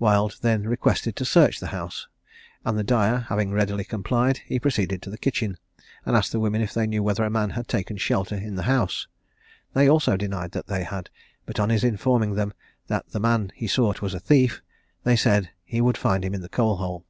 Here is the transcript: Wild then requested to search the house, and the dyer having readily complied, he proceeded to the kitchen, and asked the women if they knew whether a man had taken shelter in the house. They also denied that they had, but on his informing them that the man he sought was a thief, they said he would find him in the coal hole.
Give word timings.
Wild 0.00 0.38
then 0.42 0.64
requested 0.64 1.14
to 1.14 1.24
search 1.24 1.60
the 1.60 1.68
house, 1.68 2.08
and 2.64 2.76
the 2.76 2.82
dyer 2.82 3.20
having 3.28 3.52
readily 3.52 3.84
complied, 3.84 4.38
he 4.38 4.58
proceeded 4.58 5.00
to 5.02 5.08
the 5.08 5.16
kitchen, 5.16 5.56
and 6.04 6.16
asked 6.16 6.32
the 6.32 6.40
women 6.40 6.62
if 6.62 6.74
they 6.74 6.84
knew 6.88 7.00
whether 7.00 7.22
a 7.22 7.30
man 7.30 7.50
had 7.50 7.68
taken 7.68 7.96
shelter 7.96 8.34
in 8.34 8.56
the 8.56 8.64
house. 8.64 9.06
They 9.74 9.88
also 9.88 10.16
denied 10.16 10.50
that 10.50 10.66
they 10.66 10.82
had, 10.82 11.10
but 11.46 11.60
on 11.60 11.70
his 11.70 11.84
informing 11.84 12.34
them 12.34 12.54
that 12.88 13.10
the 13.10 13.20
man 13.20 13.52
he 13.54 13.68
sought 13.68 14.02
was 14.02 14.14
a 14.14 14.18
thief, 14.18 14.62
they 15.04 15.14
said 15.14 15.50
he 15.62 15.80
would 15.80 15.96
find 15.96 16.24
him 16.24 16.34
in 16.34 16.42
the 16.42 16.48
coal 16.48 16.78
hole. 16.78 17.04